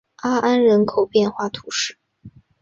[0.23, 1.99] 阿安人口变化图示